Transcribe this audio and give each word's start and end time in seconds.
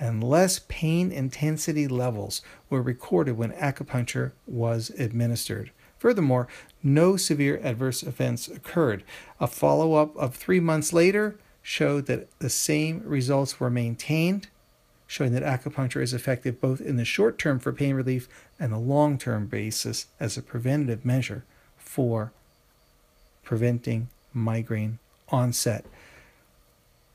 and 0.00 0.24
less 0.24 0.58
pain 0.66 1.12
intensity 1.12 1.86
levels 1.86 2.42
were 2.68 2.82
recorded 2.82 3.36
when 3.36 3.52
acupuncture 3.52 4.32
was 4.48 4.90
administered. 4.98 5.70
Furthermore, 5.98 6.48
no 6.82 7.16
severe 7.16 7.60
adverse 7.62 8.02
events 8.02 8.48
occurred. 8.48 9.04
A 9.38 9.46
follow 9.46 9.94
up 9.94 10.16
of 10.16 10.34
three 10.34 10.60
months 10.60 10.92
later 10.92 11.38
showed 11.66 12.06
that 12.06 12.28
the 12.38 12.48
same 12.48 13.02
results 13.04 13.58
were 13.58 13.68
maintained, 13.68 14.46
showing 15.08 15.32
that 15.32 15.42
acupuncture 15.42 16.00
is 16.00 16.14
effective 16.14 16.60
both 16.60 16.80
in 16.80 16.96
the 16.96 17.04
short 17.04 17.40
term 17.40 17.58
for 17.58 17.72
pain 17.72 17.92
relief 17.92 18.28
and 18.56 18.72
the 18.72 18.78
long 18.78 19.18
term 19.18 19.46
basis 19.46 20.06
as 20.20 20.36
a 20.36 20.42
preventative 20.42 21.04
measure 21.04 21.44
for 21.76 22.30
preventing 23.42 24.08
migraine 24.32 25.00
onset. 25.30 25.84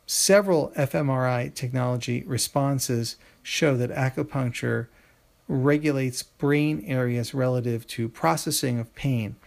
Several 0.06 0.74
fMRI 0.76 1.54
technology 1.54 2.22
responses 2.24 3.16
show 3.42 3.78
that 3.78 3.90
acupuncture 3.90 4.88
regulates 5.48 6.24
brain 6.24 6.84
areas 6.86 7.34
relative 7.34 7.88
to 7.88 8.10
processing 8.10 8.80
of 8.80 8.94
pain. 8.96 9.38